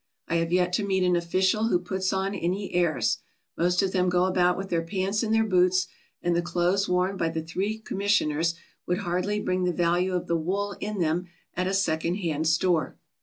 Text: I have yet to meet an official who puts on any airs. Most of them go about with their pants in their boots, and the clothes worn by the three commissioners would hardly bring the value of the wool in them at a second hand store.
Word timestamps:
I 0.27 0.37
have 0.37 0.51
yet 0.51 0.73
to 0.73 0.83
meet 0.83 1.03
an 1.03 1.15
official 1.15 1.67
who 1.67 1.77
puts 1.77 2.11
on 2.11 2.33
any 2.33 2.73
airs. 2.73 3.19
Most 3.55 3.83
of 3.83 3.91
them 3.91 4.09
go 4.09 4.23
about 4.23 4.57
with 4.57 4.69
their 4.69 4.81
pants 4.81 5.21
in 5.21 5.31
their 5.31 5.43
boots, 5.43 5.85
and 6.23 6.35
the 6.35 6.41
clothes 6.41 6.89
worn 6.89 7.17
by 7.17 7.29
the 7.29 7.43
three 7.43 7.77
commissioners 7.77 8.55
would 8.87 9.01
hardly 9.05 9.39
bring 9.39 9.63
the 9.63 9.71
value 9.71 10.15
of 10.15 10.25
the 10.25 10.35
wool 10.35 10.75
in 10.79 10.97
them 10.97 11.27
at 11.55 11.67
a 11.67 11.73
second 11.75 12.15
hand 12.15 12.47
store. 12.47 12.97